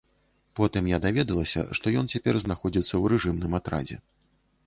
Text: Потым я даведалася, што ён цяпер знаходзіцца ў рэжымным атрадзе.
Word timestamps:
Потым 0.59 0.87
я 0.91 0.97
даведалася, 1.03 1.65
што 1.79 1.93
ён 2.01 2.09
цяпер 2.15 2.39
знаходзіцца 2.45 2.91
ў 3.01 3.05
рэжымным 3.13 3.51
атрадзе. 3.61 4.01